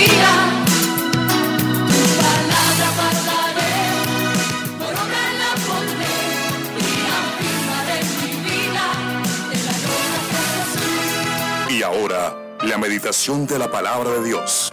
[0.00, 0.56] de la.
[11.70, 14.72] Y ahora, la meditación de la palabra de Dios.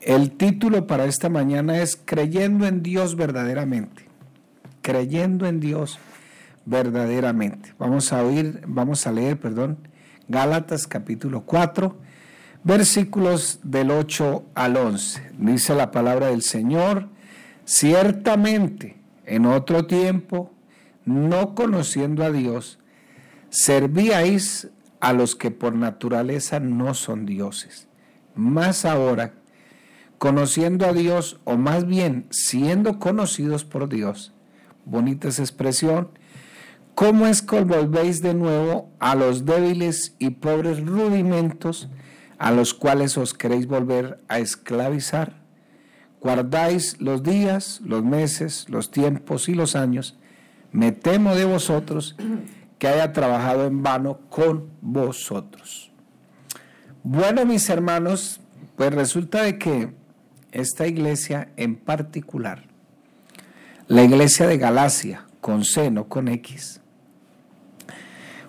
[0.00, 4.06] El título para esta mañana es Creyendo en Dios verdaderamente.
[4.80, 5.98] Creyendo en Dios
[6.66, 7.72] verdaderamente.
[7.78, 9.78] Vamos a oír, vamos a leer, perdón,
[10.28, 11.96] Gálatas capítulo 4,
[12.64, 15.30] versículos del 8 al 11.
[15.38, 17.08] Dice la palabra del Señor,
[17.64, 20.52] ciertamente en otro tiempo,
[21.04, 22.80] no conociendo a Dios,
[23.48, 27.86] servíais a los que por naturaleza no son dioses.
[28.34, 29.34] Más ahora,
[30.18, 34.32] conociendo a Dios, o más bien siendo conocidos por Dios,
[34.84, 36.08] bonita esa expresión,
[36.96, 41.90] ¿cómo es que volvéis de nuevo a los débiles y pobres rudimentos
[42.38, 45.36] a los cuales os queréis volver a esclavizar?
[46.22, 50.16] Guardáis los días, los meses, los tiempos y los años.
[50.72, 52.16] Me temo de vosotros
[52.78, 55.92] que haya trabajado en vano con vosotros.
[57.02, 58.40] Bueno, mis hermanos,
[58.74, 59.92] pues resulta de que
[60.50, 62.64] esta iglesia en particular,
[63.86, 66.80] la iglesia de Galacia, con C, no con X,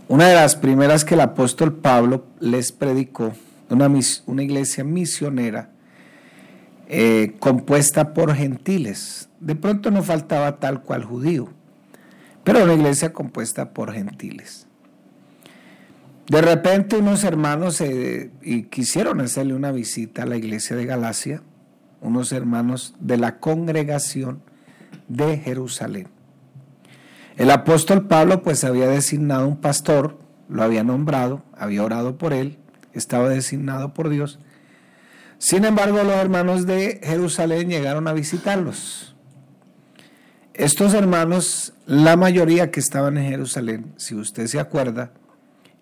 [0.08, 3.34] una de las primeras que el apóstol Pablo les predicó,
[3.70, 3.92] una,
[4.26, 5.70] una iglesia misionera
[6.88, 9.30] eh, compuesta por gentiles.
[9.42, 11.50] De pronto no faltaba tal cual judío,
[12.44, 14.68] pero una iglesia compuesta por gentiles.
[16.30, 21.42] De repente unos hermanos eh, y quisieron hacerle una visita a la iglesia de Galacia,
[22.02, 24.42] unos hermanos de la congregación
[25.08, 26.17] de Jerusalén.
[27.38, 30.18] El apóstol Pablo pues había designado un pastor,
[30.50, 32.58] lo había nombrado, había orado por él,
[32.94, 34.40] estaba designado por Dios.
[35.38, 39.16] Sin embargo, los hermanos de Jerusalén llegaron a visitarlos.
[40.56, 45.12] Estos hermanos, la mayoría que estaban en Jerusalén, si usted se acuerda,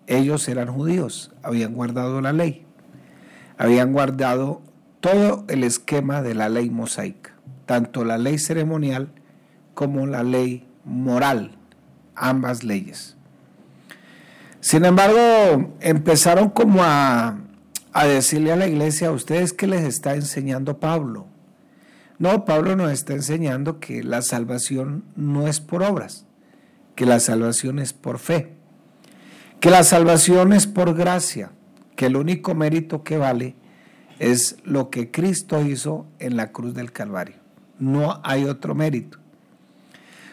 [0.06, 2.66] ellos eran judíos, habían guardado la ley,
[3.56, 4.60] habían guardado
[5.00, 7.32] todo el esquema de la ley mosaica,
[7.64, 9.08] tanto la ley ceremonial
[9.72, 11.50] como la ley moral,
[12.14, 13.16] ambas leyes.
[14.60, 17.38] Sin embargo, empezaron como a,
[17.92, 21.26] a decirle a la iglesia, ¿a ustedes qué les está enseñando Pablo?
[22.18, 26.24] No, Pablo nos está enseñando que la salvación no es por obras,
[26.94, 28.54] que la salvación es por fe,
[29.60, 31.52] que la salvación es por gracia,
[31.94, 33.54] que el único mérito que vale
[34.18, 37.36] es lo que Cristo hizo en la cruz del Calvario.
[37.78, 39.18] No hay otro mérito.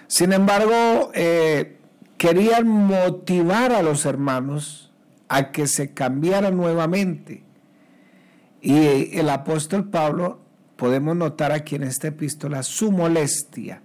[0.07, 1.77] Sin embargo, eh,
[2.17, 4.91] querían motivar a los hermanos
[5.27, 7.43] a que se cambiaran nuevamente.
[8.61, 10.39] Y el apóstol Pablo,
[10.75, 13.81] podemos notar aquí en esta epístola su molestia.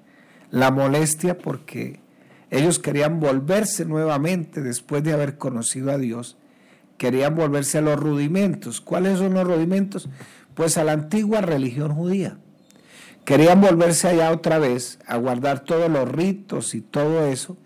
[0.51, 2.01] La molestia porque
[2.51, 6.37] ellos querían volverse nuevamente después de haber conocido a Dios
[6.99, 8.83] querían volverse a los rudimentos.
[8.83, 10.11] ¿Cuáles son los rudimentos?
[10.55, 12.37] Pues a la antigua religión judía.
[13.29, 17.59] Querían volverse allá otra vez a guardar todos los ritos y todo eso,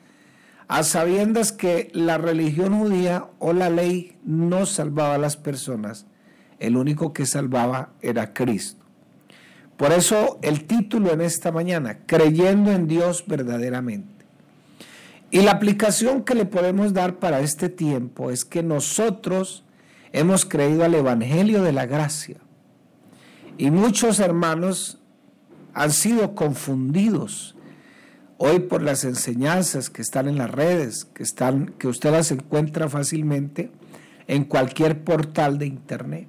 [0.66, 6.06] a sabiendas que la religión judía o la ley no salvaba a las personas,
[6.58, 8.84] el único que salvaba era Cristo.
[9.76, 14.24] Por eso el título en esta mañana, creyendo en Dios verdaderamente.
[15.30, 19.62] Y la aplicación que le podemos dar para este tiempo es que nosotros
[20.10, 22.38] hemos creído al Evangelio de la Gracia.
[23.58, 24.98] Y muchos hermanos
[25.74, 27.56] han sido confundidos
[28.38, 32.88] hoy por las enseñanzas que están en las redes, que, están, que usted las encuentra
[32.88, 33.70] fácilmente
[34.26, 36.28] en cualquier portal de internet.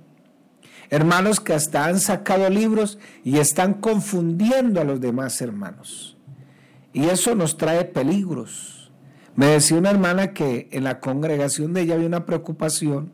[0.90, 6.18] Hermanos que hasta han sacado libros y están confundiendo a los demás hermanos.
[6.92, 8.84] Y eso nos trae peligros
[9.36, 13.12] me decía una hermana que en la congregación de ella había una preocupación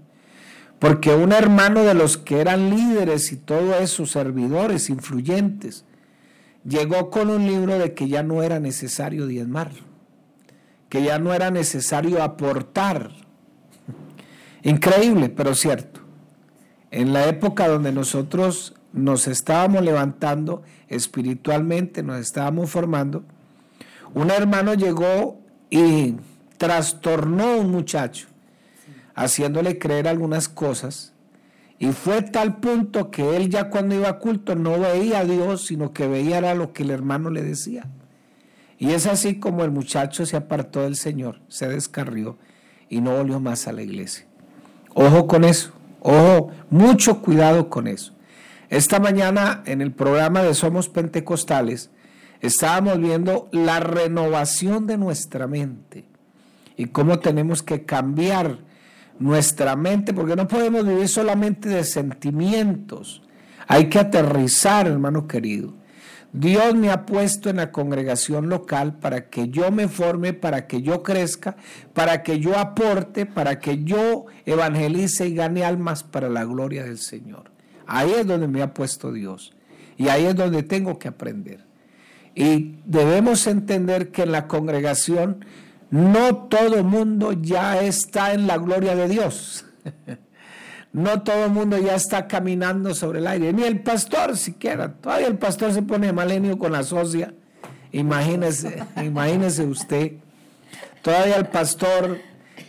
[0.78, 5.86] porque un hermano de los que eran líderes y todos esos servidores influyentes
[6.64, 9.72] llegó con un libro de que ya no era necesario diezmar,
[10.90, 13.12] que ya no era necesario aportar.
[14.64, 16.02] Increíble, pero cierto.
[16.92, 23.24] En la época donde nosotros nos estábamos levantando espiritualmente, nos estábamos formando,
[24.14, 25.40] un hermano llegó
[25.70, 26.16] y
[26.58, 28.28] trastornó a un muchacho,
[29.16, 31.14] haciéndole creer algunas cosas.
[31.80, 35.66] Y fue tal punto que él ya cuando iba a culto no veía a Dios,
[35.66, 37.88] sino que veía era lo que el hermano le decía.
[38.78, 42.38] Y es así como el muchacho se apartó del Señor, se descarrió
[42.90, 44.26] y no volvió más a la iglesia.
[44.94, 45.72] Ojo con eso,
[46.02, 48.14] ojo, mucho cuidado con eso.
[48.70, 51.92] Esta mañana en el programa de Somos Pentecostales
[52.42, 56.06] estábamos viendo la renovación de nuestra mente
[56.78, 58.60] y cómo tenemos que cambiar
[59.20, 63.22] nuestra mente, porque no podemos vivir solamente de sentimientos.
[63.68, 65.74] Hay que aterrizar, hermano querido.
[66.32, 70.82] Dios me ha puesto en la congregación local para que yo me forme, para que
[70.82, 71.56] yo crezca,
[71.94, 77.00] para que yo aporte, para que yo evangelice y gane almas para la gloria del
[77.00, 77.52] Señor.
[77.88, 79.54] Ahí es donde me ha puesto Dios.
[79.98, 81.66] Y ahí es donde tengo que aprender.
[82.36, 85.44] Y debemos entender que en la congregación
[85.92, 89.66] no todo mundo ya está en la gloria de Dios.
[90.92, 94.94] No todo el mundo ya está caminando sobre el aire, ni el pastor siquiera.
[94.94, 97.34] Todavía el pastor se pone malenio con la socia.
[97.92, 100.14] Imagínese, imagínese usted.
[101.04, 102.20] Todavía el pastor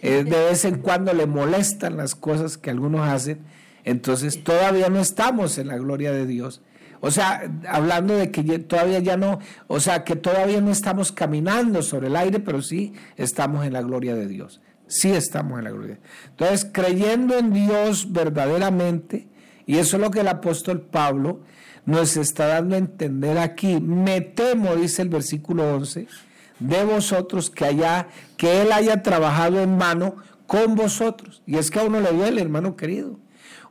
[0.02, 3.40] eh, de vez en cuando le molestan las cosas que algunos hacen.
[3.84, 6.61] Entonces todavía no estamos en la gloria de Dios.
[7.00, 11.82] O sea, hablando de que todavía ya no, o sea, que todavía no estamos caminando
[11.82, 14.61] sobre el aire, pero sí estamos en la gloria de Dios
[14.91, 15.99] sí estamos en la gloria.
[16.31, 19.29] Entonces, creyendo en Dios verdaderamente,
[19.64, 21.41] y eso es lo que el apóstol Pablo
[21.87, 26.08] nos está dando a entender aquí, me temo, dice el versículo 11,
[26.58, 31.43] de vosotros que haya, que Él haya trabajado en mano con vosotros.
[31.46, 33.19] Y es que a uno le duele, hermano querido.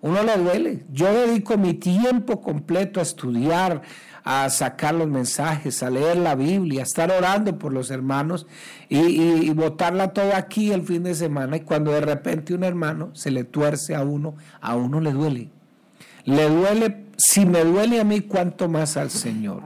[0.02, 0.86] Uno le duele.
[0.92, 3.82] Yo dedico mi tiempo completo a estudiar,
[4.24, 8.48] a sacar los mensajes, a leer la Biblia, a estar orando por los hermanos
[8.88, 11.58] y, botarla toda aquí el fin de semana.
[11.58, 15.50] Y cuando de repente un hermano se le tuerce a uno, a uno le duele.
[16.24, 19.64] Le duele, si me duele a mí, cuánto más al Señor.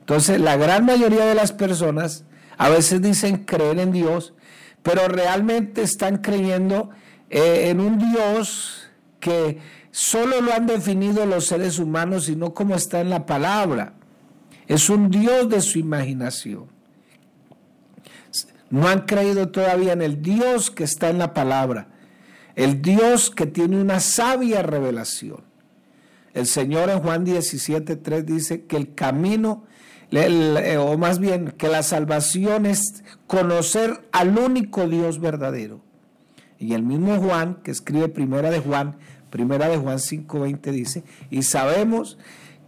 [0.00, 2.24] Entonces, la gran mayoría de las personas
[2.58, 4.34] a veces dicen creer en Dios,
[4.82, 6.90] pero realmente están creyendo
[7.30, 8.81] eh, en un Dios
[9.22, 9.58] que
[9.92, 13.94] solo lo han definido los seres humanos y no como está en la palabra.
[14.66, 16.66] Es un Dios de su imaginación.
[18.68, 21.88] No han creído todavía en el Dios que está en la palabra,
[22.56, 25.44] el Dios que tiene una sabia revelación.
[26.34, 29.64] El Señor en Juan 17.3 dice que el camino,
[30.10, 35.80] eh, o más bien que la salvación es conocer al único Dios verdadero.
[36.58, 38.96] Y el mismo Juan, que escribe Primera de Juan,
[39.32, 42.18] Primera de Juan 5.20 dice, y sabemos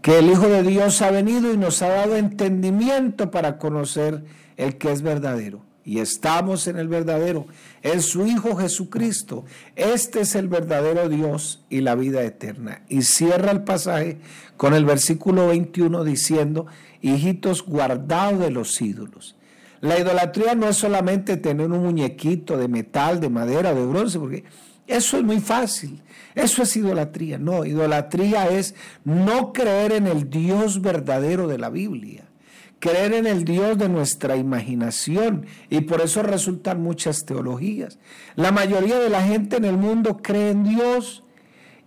[0.00, 4.24] que el Hijo de Dios ha venido y nos ha dado entendimiento para conocer
[4.56, 5.60] el que es verdadero.
[5.84, 7.46] Y estamos en el verdadero,
[7.82, 9.44] en su Hijo Jesucristo.
[9.76, 12.80] Este es el verdadero Dios y la vida eterna.
[12.88, 14.16] Y cierra el pasaje
[14.56, 16.66] con el versículo 21 diciendo,
[17.02, 19.36] hijitos guardados de los ídolos.
[19.82, 24.44] La idolatría no es solamente tener un muñequito de metal, de madera, de bronce, porque
[24.86, 26.02] eso es muy fácil.
[26.34, 27.38] Eso es idolatría.
[27.38, 32.24] No, idolatría es no creer en el Dios verdadero de la Biblia.
[32.80, 35.46] Creer en el Dios de nuestra imaginación.
[35.70, 37.98] Y por eso resultan muchas teologías.
[38.36, 41.22] La mayoría de la gente en el mundo cree en Dios.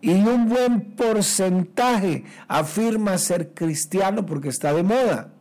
[0.01, 5.33] Y un buen porcentaje afirma ser cristiano porque está de moda.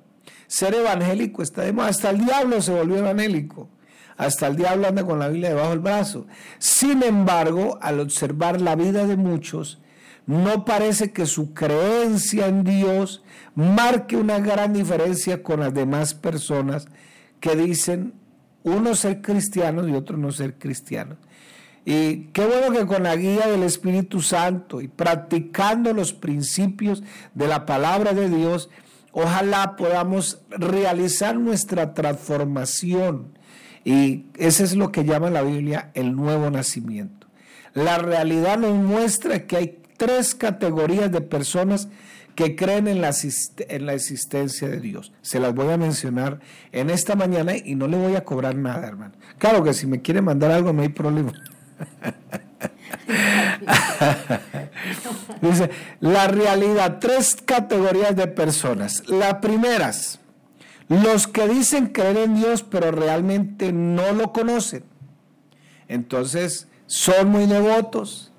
[0.47, 1.89] Ser evangélico está de moda.
[1.89, 3.71] Hasta el diablo se volvió evangélico.
[4.17, 6.27] Hasta el diablo anda con la Biblia debajo del brazo.
[6.59, 9.81] Sin embargo, al observar la vida de muchos,
[10.27, 13.23] no parece que su creencia en Dios
[13.55, 16.87] marque una gran diferencia con las demás personas
[17.41, 18.15] que dicen
[18.65, 21.17] uno ser cristiano y otro no ser cristiano.
[21.85, 27.47] Y qué bueno que con la guía del Espíritu Santo y practicando los principios de
[27.47, 28.69] la palabra de Dios,
[29.13, 33.37] ojalá podamos realizar nuestra transformación
[33.87, 37.29] y ese es lo que llama la Biblia el nuevo nacimiento.
[37.73, 41.89] La realidad nos muestra que hay tres categorías de personas
[42.35, 43.15] que creen en la,
[43.69, 45.13] en la existencia de Dios.
[45.23, 46.41] Se las voy a mencionar
[46.73, 49.15] en esta mañana y no le voy a cobrar nada, hermano.
[49.39, 51.33] Claro que si me quiere mandar algo no hay problema.
[55.41, 59.09] Dice, la realidad, tres categorías de personas.
[59.09, 60.19] Las primeras,
[60.89, 64.85] los que dicen creer en Dios pero realmente no lo conocen.
[65.89, 68.33] Entonces son muy devotos,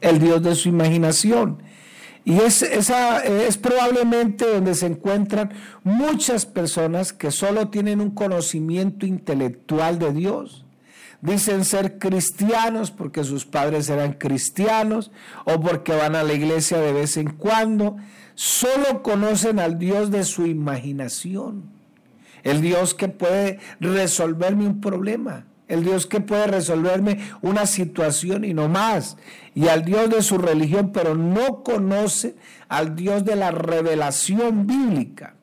[0.00, 1.62] el Dios de su imaginación.
[2.26, 9.04] Y es, esa, es probablemente donde se encuentran muchas personas que solo tienen un conocimiento
[9.04, 10.64] intelectual de Dios.
[11.20, 15.10] Dicen ser cristianos porque sus padres eran cristianos
[15.44, 17.96] o porque van a la iglesia de vez en cuando.
[18.34, 21.73] Solo conocen al Dios de su imaginación
[22.44, 28.52] el Dios que puede resolverme un problema, el Dios que puede resolverme una situación y
[28.54, 29.16] no más,
[29.54, 32.36] y al Dios de su religión, pero no conoce
[32.68, 35.34] al Dios de la revelación bíblica.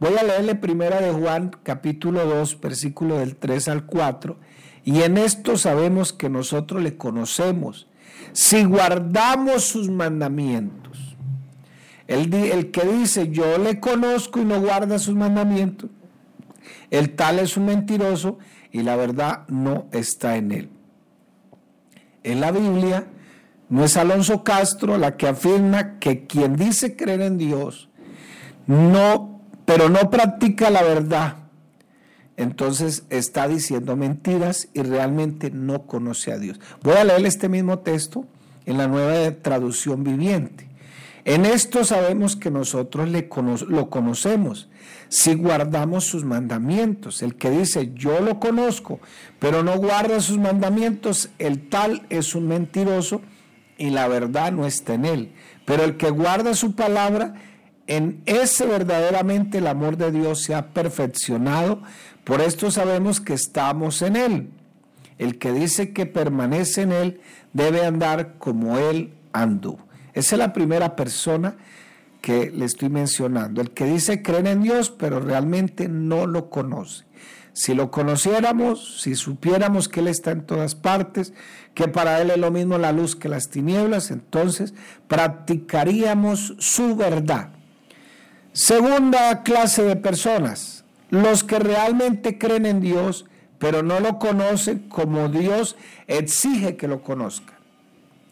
[0.00, 4.38] Voy a leerle primera de Juan capítulo 2, versículo del 3 al 4,
[4.84, 7.88] y en esto sabemos que nosotros le conocemos,
[8.32, 11.16] si guardamos sus mandamientos.
[12.06, 15.90] El, el que dice, yo le conozco y no guarda sus mandamientos,
[16.90, 18.38] el tal es un mentiroso
[18.72, 20.70] y la verdad no está en él.
[22.22, 23.06] En la Biblia
[23.68, 27.88] no es Alonso Castro la que afirma que quien dice creer en Dios,
[28.66, 31.36] no, pero no practica la verdad,
[32.36, 36.60] entonces está diciendo mentiras y realmente no conoce a Dios.
[36.82, 38.26] Voy a leer este mismo texto
[38.64, 40.67] en la nueva traducción viviente.
[41.28, 43.28] En esto sabemos que nosotros le
[43.68, 44.70] lo conocemos
[45.10, 47.20] si guardamos sus mandamientos.
[47.20, 48.98] El que dice yo lo conozco,
[49.38, 53.20] pero no guarda sus mandamientos, el tal es un mentiroso
[53.76, 55.32] y la verdad no está en él.
[55.66, 57.34] Pero el que guarda su palabra,
[57.86, 61.82] en ese verdaderamente el amor de Dios se ha perfeccionado.
[62.24, 64.48] Por esto sabemos que estamos en él.
[65.18, 67.20] El que dice que permanece en él
[67.52, 69.87] debe andar como él anduvo.
[70.18, 71.54] Esa es la primera persona
[72.20, 73.60] que le estoy mencionando.
[73.60, 77.04] El que dice creer en Dios, pero realmente no lo conoce.
[77.52, 81.34] Si lo conociéramos, si supiéramos que Él está en todas partes,
[81.72, 84.74] que para Él es lo mismo la luz que las tinieblas, entonces
[85.06, 87.50] practicaríamos su verdad.
[88.52, 93.24] Segunda clase de personas, los que realmente creen en Dios,
[93.60, 95.76] pero no lo conocen como Dios
[96.08, 97.57] exige que lo conozcan.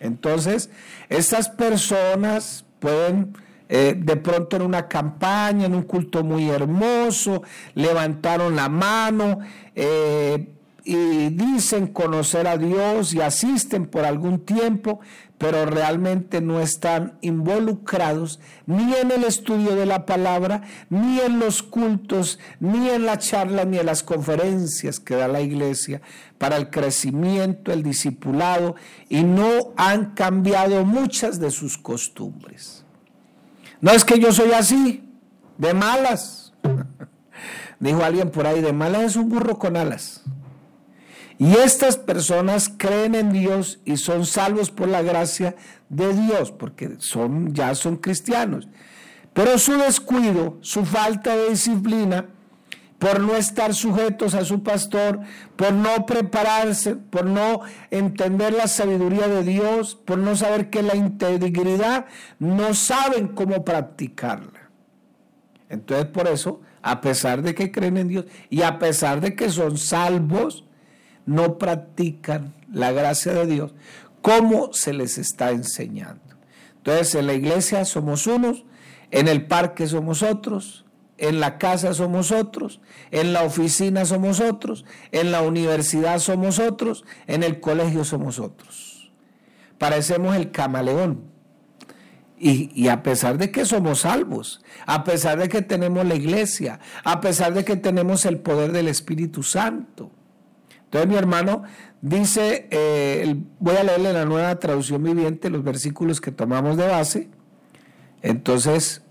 [0.00, 0.70] Entonces,
[1.08, 3.34] estas personas pueden
[3.68, 7.42] eh, de pronto en una campaña, en un culto muy hermoso,
[7.74, 9.40] levantaron la mano
[9.74, 10.55] eh,
[10.88, 15.00] y dicen conocer a Dios y asisten por algún tiempo,
[15.36, 21.64] pero realmente no están involucrados ni en el estudio de la palabra, ni en los
[21.64, 26.02] cultos, ni en la charla, ni en las conferencias que da la iglesia
[26.38, 28.76] para el crecimiento, el discipulado,
[29.08, 32.84] y no han cambiado muchas de sus costumbres.
[33.80, 35.02] No es que yo soy así,
[35.58, 36.52] de malas.
[37.80, 40.22] Dijo alguien por ahí, de malas es un burro con alas.
[41.38, 45.54] Y estas personas creen en Dios y son salvos por la gracia
[45.88, 48.68] de Dios, porque son, ya son cristianos.
[49.34, 52.26] Pero su descuido, su falta de disciplina,
[52.98, 55.20] por no estar sujetos a su pastor,
[55.56, 60.96] por no prepararse, por no entender la sabiduría de Dios, por no saber que la
[60.96, 62.06] integridad,
[62.38, 64.70] no saben cómo practicarla.
[65.68, 69.50] Entonces por eso, a pesar de que creen en Dios y a pesar de que
[69.50, 70.65] son salvos,
[71.26, 73.74] no practican la gracia de Dios
[74.26, 76.20] como se les está enseñando.
[76.78, 78.64] Entonces en la iglesia somos unos,
[79.12, 80.84] en el parque somos otros,
[81.16, 82.80] en la casa somos otros,
[83.12, 89.12] en la oficina somos otros, en la universidad somos otros, en el colegio somos otros.
[89.78, 91.30] Parecemos el camaleón.
[92.36, 96.80] Y, y, a pesar de que somos salvos, a pesar de que tenemos la iglesia,
[97.04, 100.10] a pesar de que tenemos el poder del Espíritu Santo.
[100.86, 101.64] Entonces mi hermano
[102.00, 107.28] dice, eh, voy a leerle la nueva traducción viviente los versículos que tomamos de base.
[108.22, 109.02] Entonces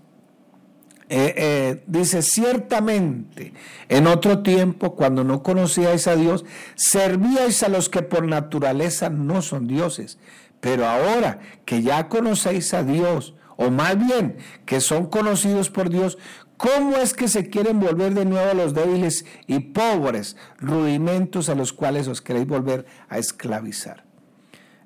[1.08, 3.52] eh, eh, dice, ciertamente
[3.88, 9.40] en otro tiempo, cuando no conocíais a Dios, servíais a los que por naturaleza no
[9.42, 10.18] son dioses.
[10.60, 16.18] Pero ahora que ya conocéis a Dios, o más bien que son conocidos por Dios,
[16.56, 21.54] ¿cómo es que se quieren volver de nuevo a los débiles y pobres rudimentos a
[21.54, 24.06] los cuales os queréis volver a esclavizar?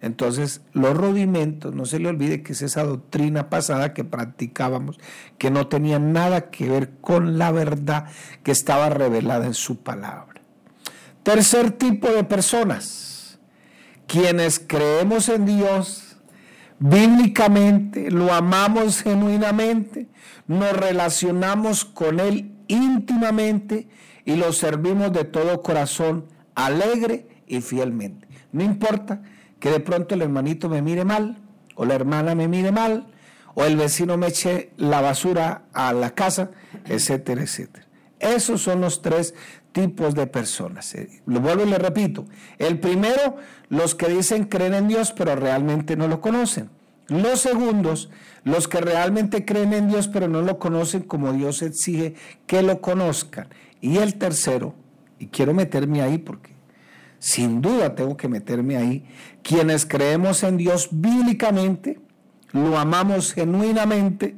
[0.02, 4.98] Entonces, los rudimentos, no se le olvide que es esa doctrina pasada que practicábamos,
[5.36, 8.06] que no tenía nada que ver con la verdad
[8.42, 10.40] que estaba revelada en su palabra.
[11.22, 13.38] Tercer tipo de personas,
[14.06, 16.09] quienes creemos en Dios
[16.80, 20.08] bíblicamente, lo amamos genuinamente,
[20.48, 23.86] nos relacionamos con Él íntimamente
[24.24, 28.26] y lo servimos de todo corazón, alegre y fielmente.
[28.52, 29.22] No importa
[29.60, 31.38] que de pronto el hermanito me mire mal,
[31.76, 33.06] o la hermana me mire mal,
[33.54, 36.50] o el vecino me eche la basura a la casa,
[36.86, 37.86] etcétera, etcétera.
[38.20, 39.34] Esos son los tres
[39.72, 40.94] tipos de personas.
[40.94, 42.26] Eh, lo vuelvo y le repito.
[42.58, 43.36] El primero,
[43.68, 46.70] los que dicen creen en Dios, pero realmente no lo conocen.
[47.08, 48.10] Los segundos,
[48.44, 52.14] los que realmente creen en Dios, pero no lo conocen como Dios exige
[52.46, 53.48] que lo conozcan.
[53.80, 54.74] Y el tercero,
[55.18, 56.50] y quiero meterme ahí porque
[57.18, 59.04] sin duda tengo que meterme ahí.
[59.42, 61.98] Quienes creemos en Dios bíblicamente,
[62.52, 64.36] lo amamos genuinamente,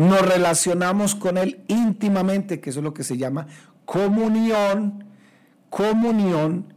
[0.00, 3.46] nos relacionamos con Él íntimamente, que eso es lo que se llama
[3.84, 5.04] comunión,
[5.68, 6.72] comunión,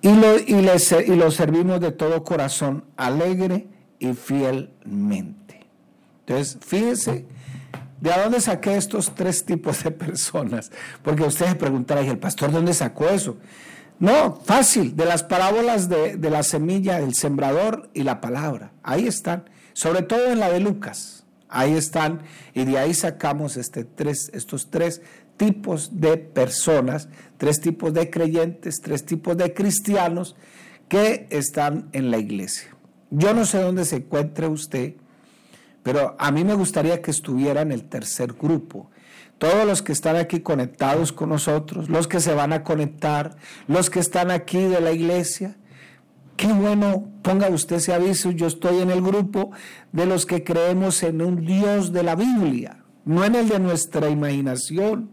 [0.00, 5.66] y lo, y y lo servimos de todo corazón, alegre y fielmente.
[6.20, 7.26] Entonces, fíjense,
[8.00, 10.70] ¿de dónde saqué estos tres tipos de personas?
[11.02, 13.36] Porque ustedes preguntarán, ¿y el pastor dónde sacó eso?
[13.98, 18.72] No, fácil, de las parábolas de, de la semilla, el sembrador y la palabra.
[18.82, 21.25] Ahí están, sobre todo en la de Lucas.
[21.56, 22.20] Ahí están,
[22.52, 25.00] y de ahí sacamos este tres, estos tres
[25.38, 27.08] tipos de personas,
[27.38, 30.36] tres tipos de creyentes, tres tipos de cristianos
[30.88, 32.76] que están en la iglesia.
[33.10, 34.96] Yo no sé dónde se encuentre usted,
[35.82, 38.90] pero a mí me gustaría que estuviera en el tercer grupo.
[39.38, 43.36] Todos los que están aquí conectados con nosotros, los que se van a conectar,
[43.66, 45.56] los que están aquí de la iglesia,
[46.36, 49.50] qué bueno, ponga usted ese aviso, yo estoy en el grupo
[49.92, 54.08] de los que creemos en un Dios de la Biblia, no en el de nuestra
[54.08, 55.10] imaginación,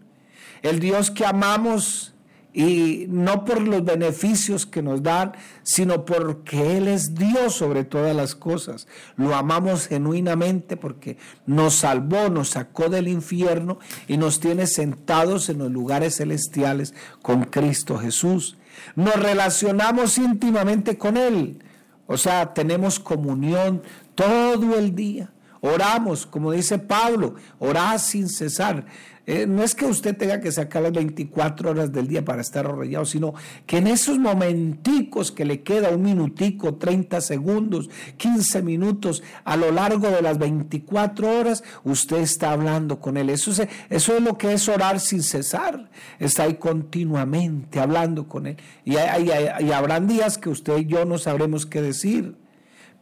[0.62, 2.14] el Dios que amamos
[2.54, 8.16] y no por los beneficios que nos dan, sino porque Él es Dios sobre todas
[8.16, 8.88] las cosas.
[9.18, 15.58] Lo amamos genuinamente porque nos salvó, nos sacó del infierno y nos tiene sentados en
[15.58, 18.58] los lugares celestiales con Cristo Jesús.
[18.96, 21.64] Nos relacionamos íntimamente con Él,
[22.08, 23.82] o sea, tenemos comunión
[24.16, 25.30] todo el día.
[25.66, 28.86] Oramos, como dice Pablo, orad sin cesar.
[29.26, 32.66] Eh, no es que usted tenga que sacar las 24 horas del día para estar
[32.66, 33.34] arrollado, sino
[33.66, 39.72] que en esos momenticos que le queda un minutico, 30 segundos, 15 minutos a lo
[39.72, 43.30] largo de las 24 horas, usted está hablando con él.
[43.30, 45.90] Eso es, eso es lo que es orar sin cesar.
[46.20, 48.58] Está ahí continuamente hablando con él.
[48.84, 52.43] Y habrán días que usted y yo no sabremos qué decir.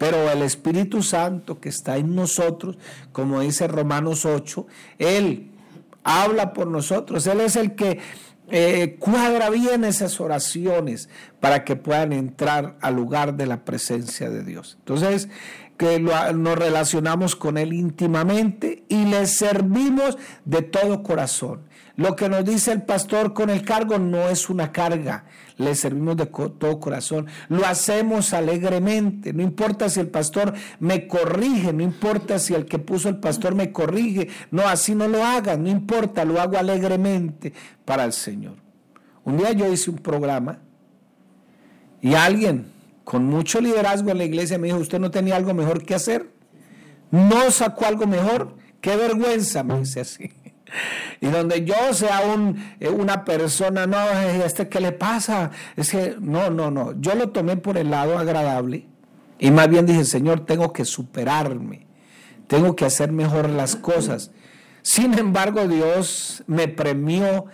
[0.01, 2.75] Pero el Espíritu Santo que está en nosotros,
[3.12, 4.65] como dice Romanos 8,
[4.97, 5.52] Él
[6.04, 7.28] habla por nosotros.
[7.28, 7.99] Él es el que
[8.49, 11.08] eh, cuadra bien esas oraciones
[11.39, 14.78] para que puedan entrar al lugar de la presencia de Dios.
[14.80, 15.30] Entonces,
[15.78, 21.62] que nos relacionamos con Él íntimamente y le servimos de todo corazón.
[21.95, 25.25] Lo que nos dice el pastor con el cargo no es una carga,
[25.58, 31.73] le servimos de todo corazón, lo hacemos alegremente, no importa si el pastor me corrige,
[31.73, 35.58] no importa si el que puso el pastor me corrige, no, así no lo haga,
[35.58, 38.56] no importa, lo hago alegremente para el Señor.
[39.23, 40.60] Un día yo hice un programa
[42.01, 42.71] y alguien
[43.04, 46.32] con mucho liderazgo en la iglesia me dijo, ¿usted no tenía algo mejor que hacer?
[47.12, 48.56] ¿No sacó algo mejor?
[48.80, 50.32] Qué vergüenza, me dice así.
[51.19, 52.21] Y donde yo sea
[52.79, 53.97] eh, una persona, no,
[54.45, 58.17] este qué le pasa, es que no, no, no, yo lo tomé por el lado
[58.17, 58.88] agradable
[59.41, 61.88] y más bien dije, Señor, tengo que superarme,
[62.47, 64.31] tengo que hacer mejor las cosas.
[64.84, 67.47] Sin embargo, Dios me premió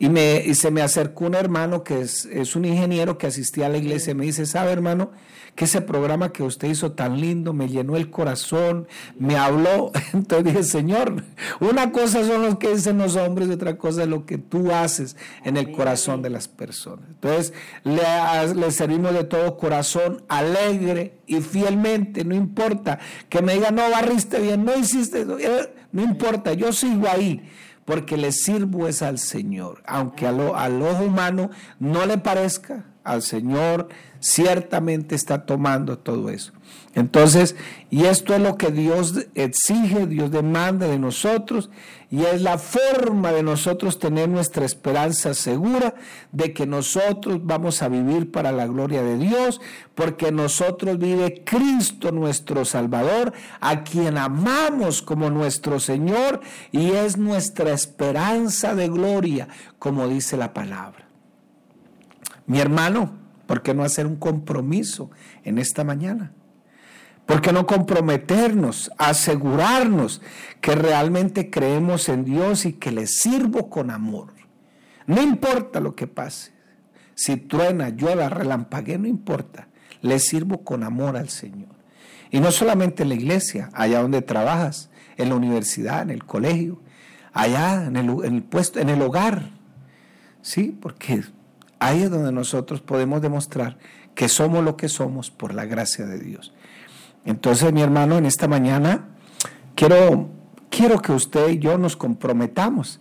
[0.00, 3.68] y, me, se me acercó un hermano que es, es un ingeniero que asistía a
[3.68, 5.12] la iglesia y me dice, ¿sabe hermano?
[5.54, 9.92] que ese programa que usted hizo tan lindo me llenó el corazón, me habló.
[10.12, 11.24] Entonces dije, Señor,
[11.60, 14.72] una cosa son los que dicen los hombres y otra cosa es lo que tú
[14.72, 17.06] haces en el corazón de las personas.
[17.08, 17.52] Entonces
[17.84, 23.88] le, le servimos de todo corazón, alegre y fielmente, no importa que me diga, no
[23.90, 27.42] barriste bien, no hiciste eh, no importa, yo sigo ahí
[27.90, 30.38] porque le sirvo es al Señor, aunque al
[30.80, 31.50] ojo humano
[31.80, 33.88] no le parezca, al Señor
[34.20, 36.52] ciertamente está tomando todo eso.
[36.94, 37.54] Entonces,
[37.88, 41.70] y esto es lo que Dios exige, Dios demanda de nosotros,
[42.10, 45.94] y es la forma de nosotros tener nuestra esperanza segura
[46.32, 49.60] de que nosotros vamos a vivir para la gloria de Dios,
[49.94, 56.40] porque nosotros vive Cristo nuestro Salvador, a quien amamos como nuestro Señor,
[56.72, 59.46] y es nuestra esperanza de gloria,
[59.78, 61.09] como dice la palabra.
[62.50, 63.12] Mi hermano,
[63.46, 65.12] ¿por qué no hacer un compromiso
[65.44, 66.32] en esta mañana?
[67.24, 70.20] ¿Por qué no comprometernos, asegurarnos
[70.60, 74.32] que realmente creemos en Dios y que le sirvo con amor?
[75.06, 76.50] No importa lo que pase.
[77.14, 79.68] Si truena, llueva, relampague, no importa.
[80.02, 81.76] Le sirvo con amor al Señor.
[82.32, 86.80] Y no solamente en la iglesia, allá donde trabajas, en la universidad, en el colegio,
[87.32, 89.50] allá en el, en el puesto, en el hogar.
[90.42, 91.22] Sí, porque
[91.80, 93.78] Ahí es donde nosotros podemos demostrar
[94.14, 96.52] que somos lo que somos por la gracia de Dios.
[97.24, 99.08] Entonces, mi hermano, en esta mañana
[99.74, 100.28] quiero,
[100.68, 103.00] quiero que usted y yo nos comprometamos.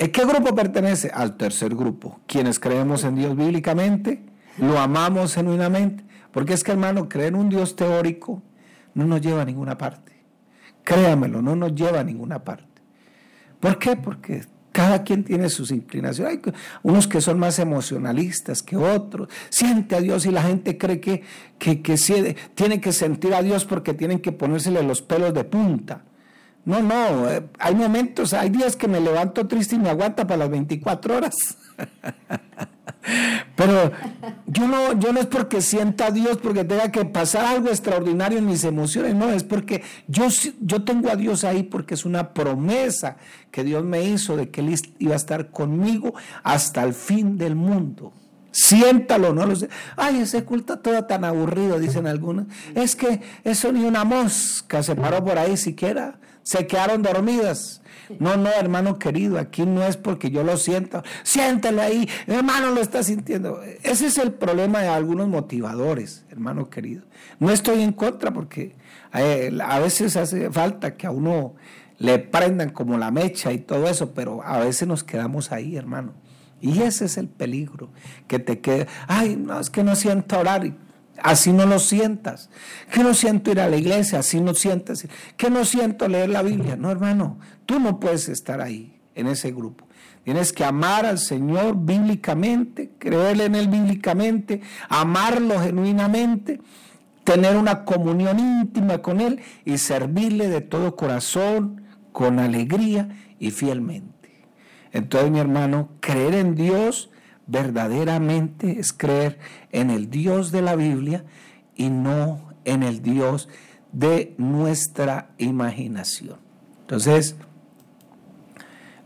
[0.00, 1.10] ¿A qué grupo pertenece?
[1.12, 2.20] Al tercer grupo.
[2.26, 4.24] Quienes creemos en Dios bíblicamente,
[4.56, 6.04] lo amamos genuinamente.
[6.32, 8.42] Porque es que, hermano, creer en un Dios teórico
[8.94, 10.12] no nos lleva a ninguna parte.
[10.82, 12.64] Créamelo, no nos lleva a ninguna parte.
[13.60, 13.96] ¿Por qué?
[13.96, 16.32] Porque cada quien tiene sus inclinaciones.
[16.32, 16.52] Hay
[16.82, 19.28] unos que son más emocionalistas que otros.
[19.48, 21.22] Siente a Dios y la gente cree que,
[21.58, 26.02] que, que tiene que sentir a Dios porque tienen que ponérsele los pelos de punta.
[26.64, 30.38] No, no, eh, hay momentos, hay días que me levanto triste y me aguanta para
[30.38, 31.34] las 24 horas.
[33.56, 33.92] Pero
[34.46, 38.38] yo no, yo no es porque sienta a Dios, porque tenga que pasar algo extraordinario
[38.38, 40.28] en mis emociones, no, es porque yo,
[40.60, 43.16] yo tengo a Dios ahí porque es una promesa
[43.50, 47.54] que Dios me hizo de que Él iba a estar conmigo hasta el fin del
[47.54, 48.12] mundo.
[48.50, 49.68] Siéntalo, no lo sé.
[49.96, 52.46] Ay, ese culto todo tan aburrido, dicen algunos.
[52.74, 56.18] Es que eso ni una mosca se paró por ahí siquiera.
[56.42, 57.77] Se quedaron dormidas.
[58.18, 61.02] No, no, hermano querido, aquí no es porque yo lo siento.
[61.22, 63.60] Siéntelo ahí, hermano lo está sintiendo.
[63.82, 67.02] Ese es el problema de algunos motivadores, hermano querido.
[67.38, 68.74] No estoy en contra porque
[69.14, 71.54] eh, a veces hace falta que a uno
[71.98, 76.12] le prendan como la mecha y todo eso, pero a veces nos quedamos ahí, hermano.
[76.60, 77.90] Y ese es el peligro,
[78.26, 80.72] que te quede, ay, no, es que no siento orar
[81.22, 82.50] así no lo sientas.
[82.92, 85.06] Que no siento ir a la iglesia, así no sientas.
[85.36, 86.76] Que no siento leer la Biblia.
[86.76, 89.86] No, hermano, tú no puedes estar ahí, en ese grupo.
[90.24, 96.60] Tienes que amar al Señor bíblicamente, creerle en Él bíblicamente, amarlo genuinamente,
[97.24, 104.44] tener una comunión íntima con Él y servirle de todo corazón, con alegría y fielmente.
[104.92, 107.10] Entonces, mi hermano, creer en Dios
[107.48, 109.38] verdaderamente es creer
[109.72, 111.24] en el Dios de la Biblia
[111.74, 113.48] y no en el Dios
[113.92, 116.36] de nuestra imaginación.
[116.82, 117.36] Entonces,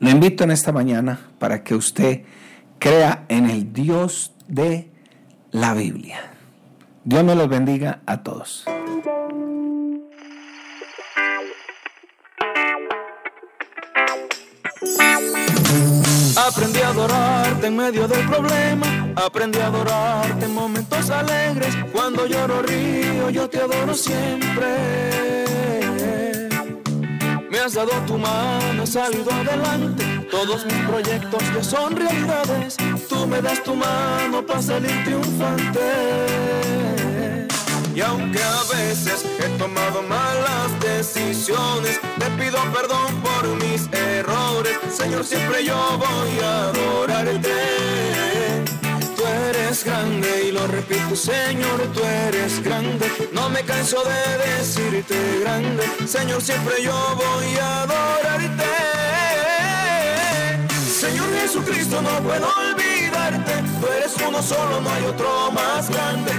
[0.00, 2.22] lo invito en esta mañana para que usted
[2.78, 4.90] crea en el Dios de
[5.52, 6.18] la Biblia.
[7.05, 8.64] Dios me los bendiga a todos.
[17.66, 18.87] En medio del problema.
[19.16, 21.77] Aprendí a adorarte en momentos alegres.
[21.92, 24.66] Cuando lloro río, yo te adoro siempre.
[27.51, 30.05] Me has dado tu mano, he salido adelante.
[30.31, 32.77] Todos mis proyectos ya son realidades.
[33.09, 35.81] Tú me das tu mano para salir triunfante.
[37.94, 44.78] Y aunque a veces he tomado malas decisiones, te pido perdón por mis errores.
[44.90, 47.52] Señor, siempre yo voy a adorarte.
[49.14, 53.11] Tú eres grande y lo repito, Señor, tú eres grande.
[53.33, 55.85] No me canso de decirte grande.
[56.07, 58.92] Señor, siempre yo voy a adorarte.
[60.98, 63.52] Señor Jesucristo, no puedo olvidarte.
[63.81, 66.33] Tú eres uno solo, no hay otro más grande.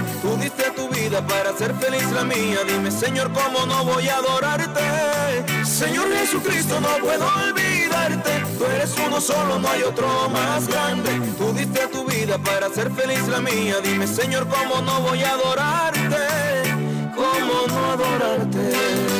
[0.94, 2.58] Vida para hacer feliz la mía.
[2.66, 5.64] Dime, Señor, ¿cómo no voy a adorarte?
[5.64, 8.42] Señor Jesucristo, no puedo olvidarte.
[8.58, 11.10] Tú eres uno solo, no hay otro más grande.
[11.36, 13.76] Tú diste tu vida para hacer feliz la mía.
[13.82, 17.12] Dime, Señor, ¿cómo no voy a adorarte?
[17.16, 19.13] ¿Cómo no adorarte?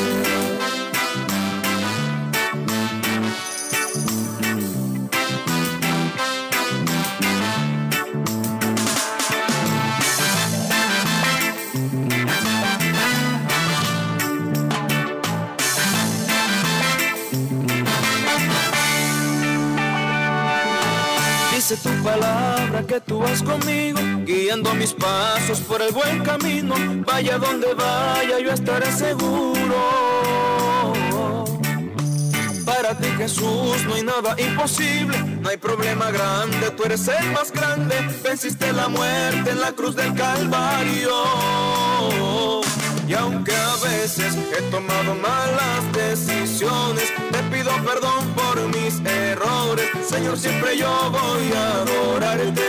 [21.85, 26.73] Tu palabra que tú vas conmigo, guiando mis pasos por el buen camino.
[27.05, 29.75] Vaya donde vaya, yo estaré seguro.
[32.65, 37.51] Para ti Jesús no hay nada imposible, no hay problema grande, tú eres el más
[37.51, 41.13] grande, venciste la muerte en la cruz del Calvario.
[43.07, 49.87] Y aunque a veces he tomado malas decisiones, te pido perdón por mis errores.
[50.07, 52.63] Señor, siempre yo voy a adorarte.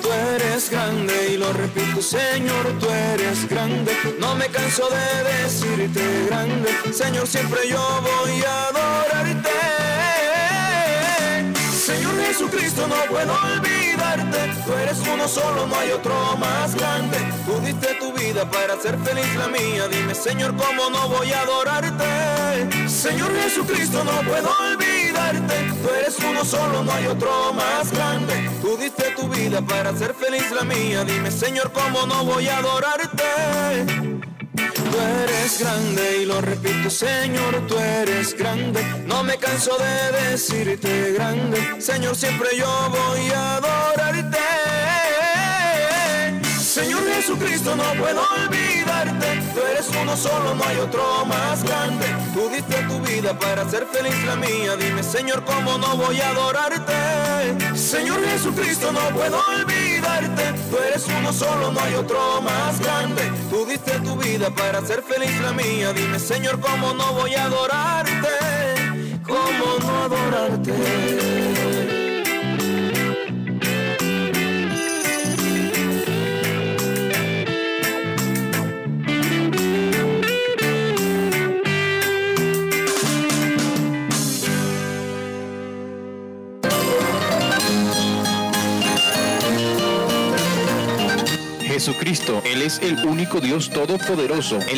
[0.00, 3.92] Tú eres grande y lo repito, Señor, tú eres grande.
[4.20, 6.70] No me canso de decirte grande.
[6.92, 9.50] Señor, siempre yo voy a adorarte.
[11.84, 14.38] Señor Jesucristo, no puedo olvidarte.
[14.64, 17.18] Tú eres uno solo, no hay otro más grande.
[17.46, 19.88] Tú diste vida para hacer feliz la mía.
[19.88, 22.88] Dime, Señor, ¿cómo no voy a adorarte?
[22.88, 25.54] Señor Jesucristo, no puedo olvidarte.
[25.82, 28.50] Tú eres uno solo, no hay otro más grande.
[28.60, 31.04] Tú diste tu vida para hacer feliz la mía.
[31.04, 33.24] Dime, Señor, ¿cómo no voy a adorarte?
[34.54, 38.82] Tú eres grande y lo repito, Señor, tú eres grande.
[39.06, 41.80] No me canso de decirte grande.
[41.80, 44.38] Señor, siempre yo voy a adorarte.
[46.78, 49.42] Señor Jesucristo, no puedo olvidarte.
[49.52, 52.06] Tú eres uno solo, no hay otro más grande.
[52.32, 54.76] Tú diste tu vida para hacer feliz la mía.
[54.76, 57.76] Dime, Señor, ¿cómo no voy a adorarte?
[57.76, 60.54] Señor Jesucristo, no puedo olvidarte.
[60.70, 63.22] Tú eres uno solo, no hay otro más grande.
[63.50, 65.92] Tú diste tu vida para hacer feliz la mía.
[65.92, 68.28] Dime, Señor, ¿cómo no voy a adorarte?
[69.26, 71.67] ¿Cómo no adorarte?
[91.78, 94.58] Jesucristo, Él es el único Dios todopoderoso.